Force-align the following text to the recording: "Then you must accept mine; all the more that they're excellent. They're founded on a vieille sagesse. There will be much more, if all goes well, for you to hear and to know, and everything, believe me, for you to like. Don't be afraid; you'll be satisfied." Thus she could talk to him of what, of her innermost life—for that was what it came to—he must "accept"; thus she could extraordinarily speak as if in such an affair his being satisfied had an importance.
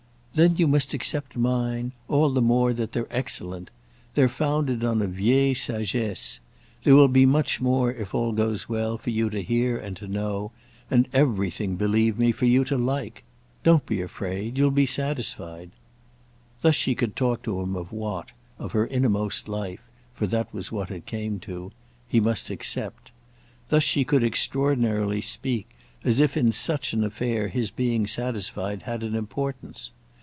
"Then 0.33 0.55
you 0.55 0.65
must 0.65 0.93
accept 0.93 1.35
mine; 1.35 1.91
all 2.07 2.29
the 2.29 2.41
more 2.41 2.71
that 2.71 2.93
they're 2.93 3.05
excellent. 3.13 3.69
They're 4.15 4.29
founded 4.29 4.81
on 4.81 5.01
a 5.01 5.05
vieille 5.07 5.53
sagesse. 5.53 6.39
There 6.83 6.95
will 6.95 7.09
be 7.09 7.25
much 7.25 7.59
more, 7.59 7.91
if 7.91 8.15
all 8.15 8.31
goes 8.31 8.69
well, 8.69 8.97
for 8.97 9.09
you 9.09 9.29
to 9.29 9.43
hear 9.43 9.77
and 9.77 9.95
to 9.97 10.07
know, 10.07 10.53
and 10.89 11.09
everything, 11.11 11.75
believe 11.75 12.17
me, 12.17 12.31
for 12.31 12.45
you 12.45 12.63
to 12.63 12.77
like. 12.77 13.25
Don't 13.63 13.85
be 13.85 14.01
afraid; 14.01 14.57
you'll 14.57 14.71
be 14.71 14.85
satisfied." 14.85 15.69
Thus 16.61 16.75
she 16.75 16.95
could 16.95 17.17
talk 17.17 17.43
to 17.43 17.59
him 17.59 17.75
of 17.75 17.91
what, 17.91 18.31
of 18.57 18.71
her 18.71 18.87
innermost 18.87 19.49
life—for 19.49 20.27
that 20.27 20.51
was 20.53 20.71
what 20.71 20.89
it 20.91 21.05
came 21.05 21.39
to—he 21.41 22.19
must 22.21 22.49
"accept"; 22.49 23.11
thus 23.67 23.83
she 23.83 24.05
could 24.05 24.23
extraordinarily 24.23 25.19
speak 25.19 25.75
as 26.05 26.21
if 26.21 26.37
in 26.37 26.53
such 26.53 26.93
an 26.93 27.03
affair 27.03 27.49
his 27.49 27.69
being 27.69 28.07
satisfied 28.07 28.83
had 28.83 29.03
an 29.03 29.13
importance. 29.13 29.91